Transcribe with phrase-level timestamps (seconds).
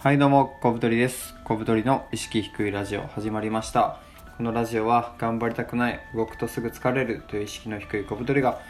[0.00, 1.34] はいどうも、小太りです。
[1.42, 3.98] 小太りの意識低いラジオ始まりました。
[4.36, 8.60] このラジオは頑張りたくない、動くとすぐ疲れるという意識の低い小太りが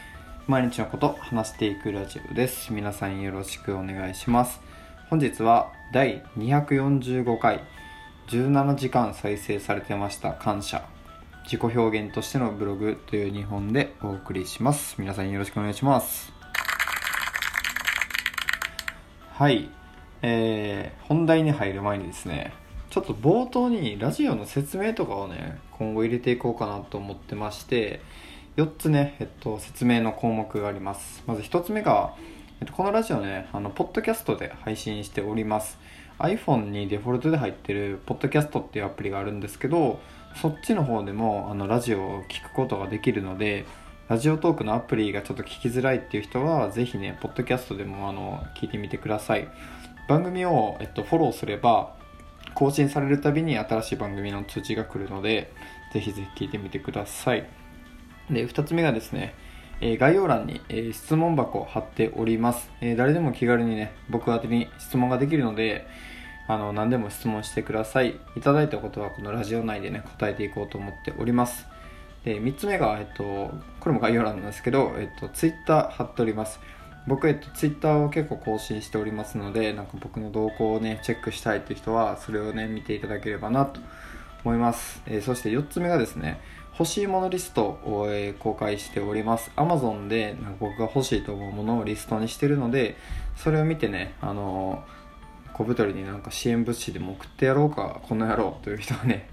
[0.47, 2.73] 毎日のこと話していくラジオです。
[2.73, 4.59] 皆さんよろしくお願いします。
[5.11, 7.61] 本日は第245回
[8.29, 10.83] 17時間再生されてました感謝
[11.45, 14.95] 自己表現としてのブログという2本でお送りします。
[14.97, 16.33] 皆さんよろしくお願いします。
[19.35, 19.69] はい、
[20.23, 22.53] えー、本題に入る前にですね
[22.91, 28.01] ちょっと冒頭にラジオの説明とかをね今後入れていこうかなと思ってまして
[28.57, 31.23] 4つね、えっと、説明の項目があります。
[31.27, 32.15] まず1つ目が、
[32.61, 35.79] えっと、このラジオねあのポッドキャストで配信しております。
[36.19, 40.01] iPhone にデフォルトで入ってるポッドキャストっていうアプリがあるんですけど
[40.35, 43.65] そっちの方でもあのラジオを聞くことができるので
[44.09, 49.49] ラジオトークのアプリがちょっと聞きづらいっていう人はぜひねポッドキャストでもあの聞いてみてください。
[50.09, 51.95] 番組を、えっと、フォローすれば
[52.55, 55.53] 更新されるたびに新しい番組の通知が来るので
[55.93, 57.47] ぜひぜひ聞いてみてください。
[58.31, 59.35] で2つ目がですね、
[59.81, 65.87] えー概要欄に、えー質問箱を貼っております、えー誰でも気軽にね僕宛に質問ができるので
[66.49, 68.19] あの何でも質問してください。
[68.37, 71.67] いただいたことはこのラジオ内でね答えていこうと思っております。
[72.25, 73.51] で3つ目が、えっと、
[73.81, 76.59] これも概要欄なんですけど、えっと、ツイッター貼っております。
[77.09, 83.81] 僕、えっと、ツイッターを結構更新しておりますのでなんか僕の動向をねチェックしたいという人はそれをね見ていただければなと
[84.45, 86.41] 思います、えーそして4つ目がですね
[86.79, 89.51] 欲しいものリストを、えー公開しております。
[89.57, 92.97] Amazon でなんか僕が欲しいと思うものをリストにしてるので
[93.37, 94.99] それを見てねあのー
[95.59, 99.29] 小太りになんか支援物資でも送ってやろうかこの野郎という人はね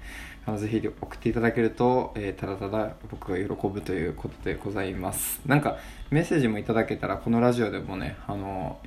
[0.46, 5.42] あのぜひ送っていただけると、えーただただ僕が喜ぶということでございます。
[5.46, 5.78] なんか
[6.12, 8.80] メッセージもいただけたらこのラジオでもねあの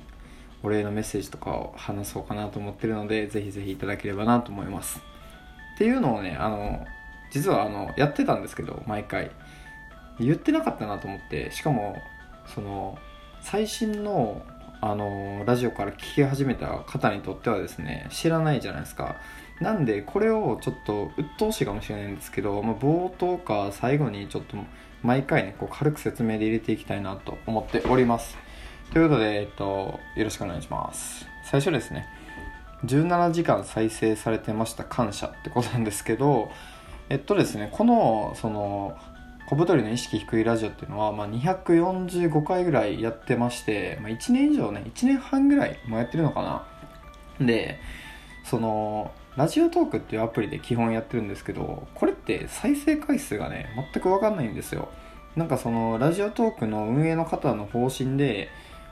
[0.63, 5.01] お礼のメッセージとかを話そうかなと思ってるのでぜひぜひいただければなと思います。
[5.75, 6.85] っていうのをねあの
[7.31, 9.31] 実はあのやってたんですけど毎回。
[10.19, 11.95] 言ってなかったなと思ってしかも
[12.53, 12.97] その
[13.41, 14.41] 最新の
[14.81, 19.17] あのラジオから聞き始めた方にとってはですね知らないじゃないですか。
[19.59, 24.55] なんでこれをちょっと鬱陶しいかもしれないんですけど、まあ、冒頭か最後にちょっと
[25.03, 28.37] 毎回ねこう軽く説明で入れていきたいなと思っております。
[28.93, 31.27] ということで、えっと、よろしくお願いします。
[31.43, 32.07] 最初ですね
[32.85, 36.49] 17時間再生されてました感謝ってことなんですけど
[37.09, 38.97] えっとですねこのその
[39.49, 46.67] 小太りの意識低いラジオっていうのは、まあ、245回ぐらいやってまして、まあ、1年以上ね1年半ぐらいもやってるのかな。
[47.43, 47.79] で
[48.43, 54.89] そのラジオトークっていうアプリで基本やってるんですけどこれって再生回数がね全く分かんないんですよ。
[55.35, 58.49] なんかそのラジオトークの運営の方の方針で、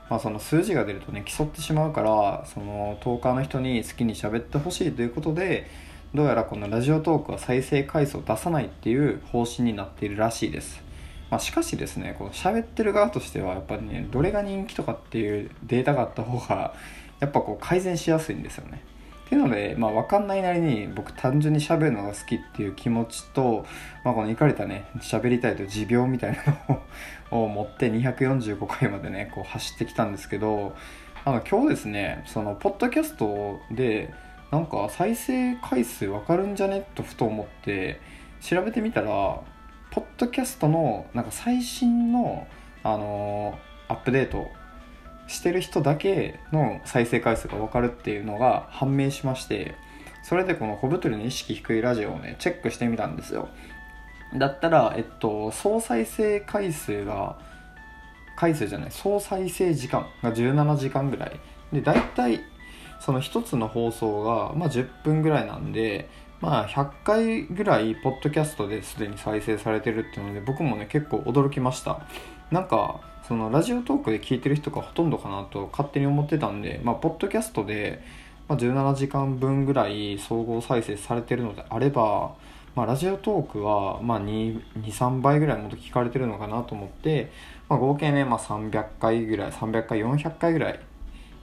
[0.09, 5.69] まあ、その数字が出るとね競ってしまうからそのトーカーの人に好きに喋ってほしいということで
[6.13, 10.81] どうやらこのラジオトークは再生回数を出さないっていう方針になっているらしいです、
[11.29, 16.73] まあ、しかしですねこう喋ってる側としてはやっぱりねどれが人気とかっていうデータがあった方が
[17.19, 18.81] やっぱこう改善しやすいんですよね。
[19.25, 23.65] っていうので、まあ、分かんないなりに僕単純に喋るのが好きっていう気持ちと、
[24.05, 26.57] まあ、このいかれたね喋りたいという持病みたいな
[27.29, 30.77] のを持って245回までねこう走ってきたんですけど
[31.25, 34.13] あの今日ですねそのポッドキャストで
[34.51, 36.87] なんか再生回数わかるんじゃね？
[36.95, 37.99] とふと思って
[38.41, 39.07] 調べてみたら
[39.91, 42.47] ポッドキャストのなんか最新の、
[42.83, 44.51] あのーアップデート
[45.27, 49.75] してる人だけの再生回数が分かるっていうのが判明しまして
[50.23, 53.47] それでこの小太りの意識低いラジオをねチェックしてみたんですよ。
[54.35, 57.39] だったらえっと総再生回数が
[58.35, 61.39] 回数じゃない総再生時間が17時間ぐらい。
[61.71, 62.41] で大体
[62.99, 66.09] その1つの放送が、まあ、10分ぐらいなんで
[66.41, 72.01] まあ100回ぐらいポッドキャストですでに再生されてるっていうので僕もね結構驚きました。
[72.51, 78.01] なんかそのラジオトークで聞いてる人がほとんどかなと勝手に思ってたんでまあポッドキャストで
[78.47, 82.35] まあ17時間分ぐらい総合再生されてるのであれば
[82.77, 87.31] まあ、ラジオトークは、まあ、23倍ぐらいもっと聞かれてるのかなと思って、
[87.67, 90.79] まあ、合計ね、まあ、300回ぐらい300回400回ぐらい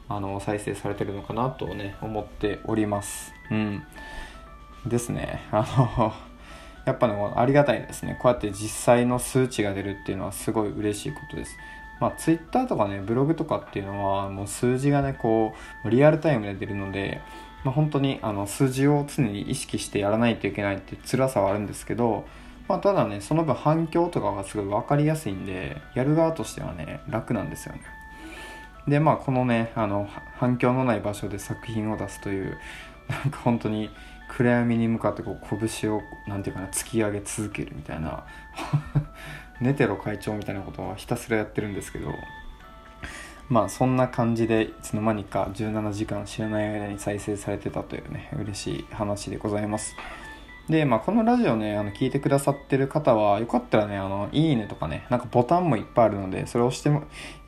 [0.09, 3.33] あの再生されてるのかなとね思っております。
[3.51, 3.83] うん。
[4.87, 5.43] ですね。
[5.51, 5.65] あ
[5.97, 6.13] の
[6.85, 8.19] やっぱねありがたいですね。
[8.21, 11.57] こうやって実際の数値が出るっていうのはすごい嬉しいことです。
[12.01, 15.55] まあ、ツイッターとかねブログとかっていうのはもう数字がねこ
[15.85, 17.21] うリアルタイムで出るので、
[17.65, 22.27] まあ、本当にあの数字を常に意識してやらないといけないっていう辛さはあるんですけど、
[22.69, 27.83] まあ、ただねその分反響とかがすごい分かりやすいんでやる側としてはね楽なんですよね。
[28.87, 30.09] でまあこのねあの
[30.39, 32.59] 反響のない場所で作品を出すという
[33.09, 33.91] なんか本当に
[34.29, 38.25] 暗闇に向かってこう拳をなんていうかな突き上げ続けるみたいな
[39.61, 42.13] ネテロ会長みたいなことはひたすらやってるんですけど
[43.49, 49.95] まあそんな感じでいつの間にか17時間知らない間に再生されてたというね嬉しい話でございます。
[50.69, 56.91] で、まあ、このラジオねあの聞いてくださってる方はよかったらねあのいいねとかねなんかボタンもいっぱいあるのでそれを押して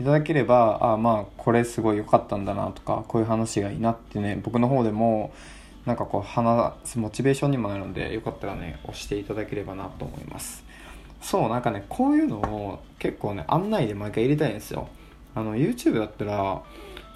[0.00, 5.32] いただければあまあこれすごい良かったんだなとかこういう話がいいなってね僕の方でも
[5.86, 10.64] なんかこう話すモチベーションにもなるのでよかったらね押していただければなと思います。
[11.22, 14.88] そうなんかねこういうのを結構ね案内で毎回入れたいんですよ。
[15.34, 16.62] あの YouTube だったら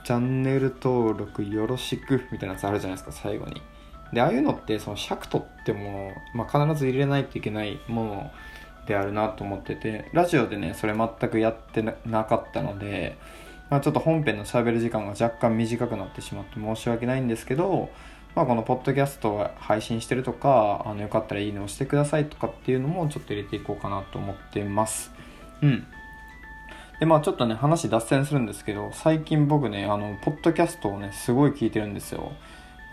[0.05, 3.61] チャンネル登録よろしくみたいなやつあるじゃないですか最後に。
[4.13, 8.31] でああいうのってその尺取っても、まあ、必ず入れないといけないもの
[8.87, 13.17] であるなと思っててラジオでねそれ全くやってなかったので、
[13.71, 17.91] まあ、ちょっと本編のしゃべる時間が若干短くなってしまって申し訳ないんですけど
[18.35, 25.11] まあ、このポッドキャストを配信してるとかあのよかったらいいねをしてくださいとかっていうのもちょっと入れていこうかなと思ってます。
[25.63, 25.87] うん。
[27.01, 32.33] でまあちょっとね話脱線するんですけど最近僕ねあのポッドキャストをねすごい聞いてるんですよ。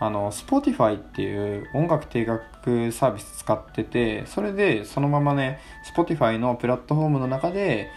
[0.00, 5.60] あの Spotify っていう音楽定額サービス使っててそれでそのままね
[5.94, 7.90] Spotify のプラットフォームの中で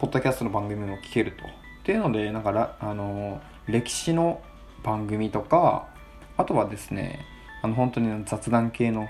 [0.00, 1.44] ポッドキャストの番組も聞けると。
[1.44, 4.42] っていうのでなんかあの歴史の
[4.84, 5.88] 番組とか
[6.36, 7.20] あとはですね
[7.62, 9.08] あの本当に雑談系の、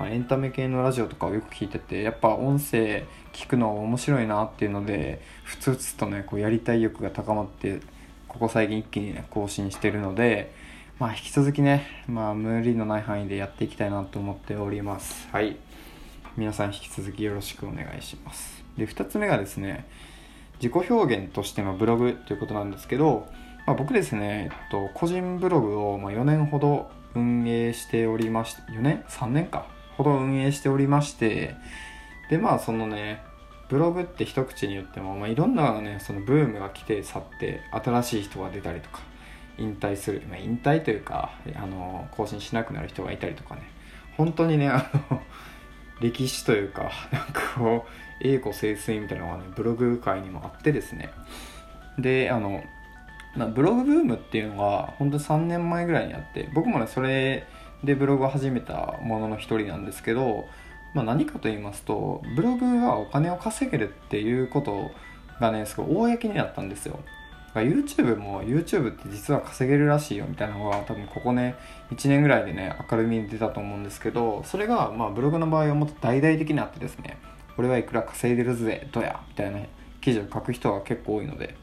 [0.00, 7.80] エンタメ系のラジオとかをよく聞いててやっぱ音声聞くの面白いなっていうのでふつふつとねこうやりたい欲が高まって
[8.28, 10.54] ここ最近一気にね更新してるので
[10.98, 15.28] まあ引き続きねまあ無理のない範囲でやっていきたいなと思っております。
[15.32, 15.56] はい。
[16.36, 18.64] 皆さん引き続きよろしくお願いします。
[18.76, 19.86] で2つ目がですね
[20.60, 23.26] 自己表現としてのブログということなんですけど
[23.66, 29.66] まあ、僕ですね、えっと、個人ブログをま4年ほど運営しておりまして、4年 ?3 年か。
[29.96, 31.56] ほど運営しておりまして、
[32.30, 33.22] で、まあそのね、
[33.68, 39.00] ブログって一口に言っても、まあ、いろんなね、そのブームが来て去って、新しい人が出たりとか、
[39.58, 43.62] 引退する、まあ、引退というか、あの、更新しなくなる人がいたりとかね、
[44.16, 45.22] 本当にね、あの、
[46.00, 47.86] 歴史というか、なんかこ
[48.22, 51.10] う、栄枯盛衰みたいなのがね、ブログ界にもあってですね、
[51.98, 52.62] で、あの、
[53.36, 57.46] まあ、ブログブームっていうのが本当に3年前ぐらいにあって僕もねそれ
[57.84, 60.48] でブログを始めたものの一人なんですけど、
[60.94, 64.90] まあ、何かと言いますとブログはお金を稼げるっていうこと
[65.38, 66.98] がねすごい公になったんですよ。
[67.62, 71.54] YouTube も YouTube って実は稼げるらしいよみたいなのが多分ここね
[71.90, 77.18] 1年ぐらいでね明るみに出たと思うんですけどそれがまあブログの場合はもっと大々的になってですね
[77.56, 79.60] 俺はいくら稼いでるぜどやみたいな
[80.00, 81.54] 記事を書く人が結構多いので。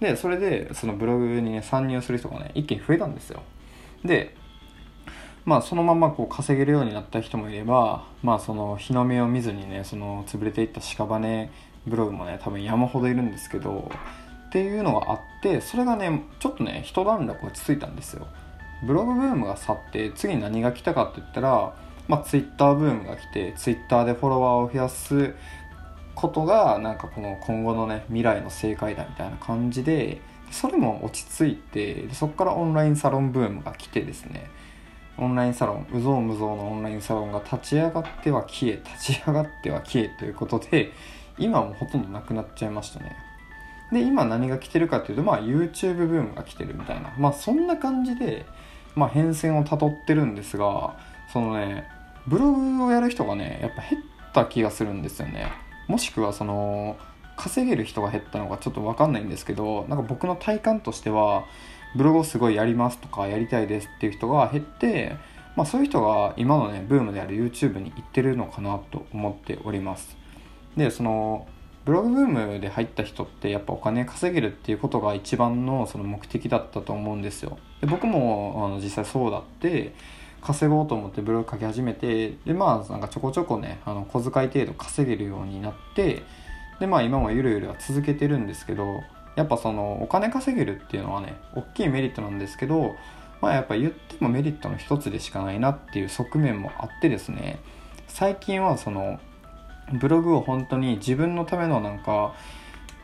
[0.00, 3.42] でそれでそのブログにね参入する人がね一気に増えたんですよ。
[4.04, 4.36] で
[5.44, 11.50] まあそのままこう稼げるようになった人もいればまあその日の目を見ずにねその潰れていった屍
[11.86, 13.90] ブログもね多分山ほどいるんですけど
[14.48, 18.26] っていうのがあってそれがねちょっとね一段落落ち着いたんですよ。
[18.82, 21.74] ブログブームが去って次に何が来たかって言ったら
[22.06, 25.34] まあツイッターブームが来てツイッターでフォロワーを増やす
[26.14, 30.20] ことがなんかこの今後のね未来の正解だみたいな感じで
[30.50, 34.50] それも落ち着いてそこからオンラインサロンブームが来てですね。
[35.20, 40.92] オンラインサロンうぞうむぞうのオンラインサロンが立ち上がっては消え立ち上がっては消えということで
[41.38, 43.27] 今もほとんどなくなっちゃいましたね。
[43.92, 47.12] で今何が来てるかっていうとまあ YouTube ブームが来てるみたいな。
[47.18, 48.44] まあそんな感じで
[48.94, 50.96] まあ変遷をたどってるんですが
[51.32, 51.86] そのね
[52.26, 54.02] ブログをやる人がねやっぱ減っ
[54.34, 55.50] た気がするんですよね。
[55.86, 56.96] もしくはその
[57.36, 61.46] 稼げる人が減ったのかちょっと分かんないんですけどなんか僕の体感としては
[61.96, 65.16] ブログをすごいやりますとかやりたいですっていう人が減って、
[65.56, 70.16] まあ、そういう人が今のねブームである YouTube に行ってるのかなと思っております。
[70.76, 71.46] でその
[71.88, 77.56] ブログブームで入った人ってやっぱお金稼げるっていうことが一番のその目的だったと思うんですよ。
[77.80, 79.94] で僕もあの実際そうだって
[80.42, 86.24] 稼ごうと思ってブログ書き始めてでまあなんかちょこちょこねあの小遣い程度稼げるようになって
[86.78, 89.00] でまあ今もゆるゆるは続けてるんですけど
[89.34, 92.96] やっぱそのお金稼げるっていうのはね大きいメリットなんですけど
[93.40, 97.60] まあやっぱ言ってもメリットの一つでしかないなっていう側面もあってですね
[98.08, 99.18] 最近はその
[99.92, 102.34] ブログを本当に自分のためのなんか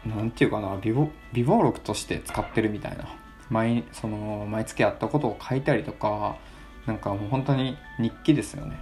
[0.07, 3.07] なんていうかな美貌録として使ってるみたいな。
[3.51, 6.37] 毎その毎月あったことを書いたりとか
[6.87, 8.77] なんかもう本当に日記ですよね。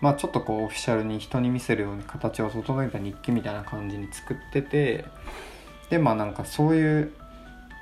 [0.00, 5.04] まあちょっとこうオフィシャルに人に見せるように形を整えた日記みたいな感じに作ってて
[5.90, 7.12] でまあなんかそういう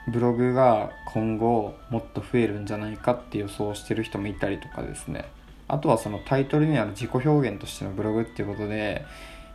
[0.08, 5.30] ブログが今後もっと増えるんじゃないかって予想してる人もいたりとかですね。
[5.68, 9.04] あとはそのタイトルにある自己表現としてのブログっていうことで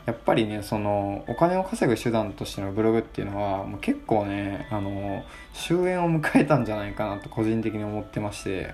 [0.05, 8.73] やっぱりねそのお金を稼ぐ手段としてのブログっていうのはもう結構ねあの終焉を迎えたんじゃないかなと個人的に思ってまして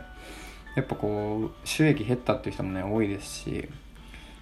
[0.75, 3.69] やっぱこう収益減ったっていう人もね多いですし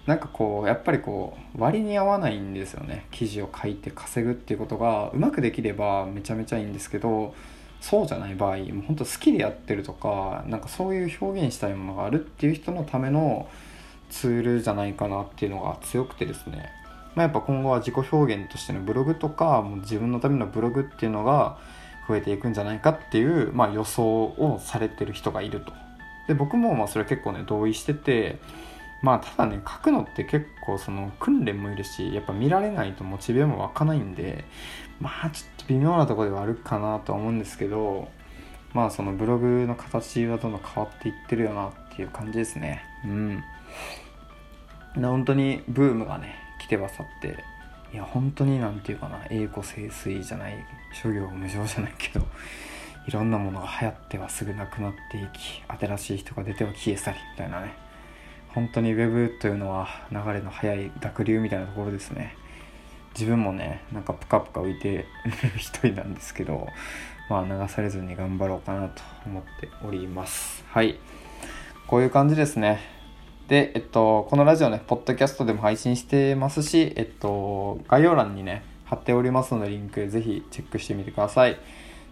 [0.06, 7.34] なんかこうやっぱりこう割に合わないんですよね記事を書いて稼ぐっていうことがうまくできればめちゃめちゃいいんですけど
[7.82, 13.48] そうじゃない場合もうほんと好きでやってるとかなんかそういう表現したいものがあるっていう人のための
[14.08, 16.70] ツールじゃないかなっていうのが強くてですね、
[17.14, 21.58] まあ、やっぱ今後は自己表現としてのブログとかもう自分のためのブログっていうのが
[22.08, 25.72] 増えていくんじゃないかっていう、まあ、予想をされてる人がいると。
[26.28, 28.38] で僕もまあそれ結構ね同意してて
[29.02, 34.44] まあただね書くのって結構その訓練もいるしやっぱ見られないとモチベも湧かないんで
[35.00, 38.08] まあちょっと微妙なとこではあるかなとは思うんですけど
[38.74, 42.82] まあそのブログの形はどんどん変わっていってるよなっていう感じですね。
[43.04, 43.42] うん。
[44.94, 47.44] 本当にブームがね来ては去って
[47.92, 52.26] いや本当になんていうかな栄枯盛衰じゃない諸行無常じゃないけど
[53.06, 57.72] いろんなものが流行ってはすぐなくなっていき新しい人が出ては消え去りみたいなね。
[58.48, 62.36] 本当に Web というのは流れの速い濁流みたいなところですね。
[63.14, 65.06] 自分もねなんかプカプカ浮いてる
[65.56, 66.68] 一人なんですけど
[67.30, 70.62] まあ流されずに頑張ろうかなと思っております。
[70.68, 70.98] はい。
[71.86, 72.97] こういう感じですね。
[73.48, 81.58] でえっとこのラジオねポッドキャストでも配信してますしえっと概要欄にね貼っておりますのでリンクぜひチェックしてみてください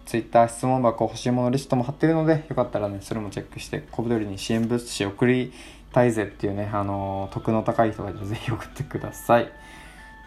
[0.05, 5.53] Twitter 質問箱欲しいものリストも貼ってるのでよかったらねそれもチェックして小太りに支援物資送り
[5.97, 9.51] たいぜっていうね、あの、得の高い人がいたらぜひ送ってください。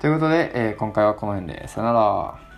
[0.00, 2.49] ということで、えー、今回はこの辺で、さよなら。